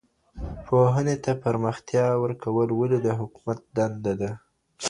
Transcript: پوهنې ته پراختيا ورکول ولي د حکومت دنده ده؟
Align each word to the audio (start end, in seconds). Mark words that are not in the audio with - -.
پوهنې 0.65 1.15
ته 1.23 1.31
پراختيا 1.41 2.05
ورکول 2.23 2.69
ولي 2.73 2.99
د 3.03 3.07
حکومت 3.19 3.59
دنده 3.75 4.13
ده؟ 4.21 4.31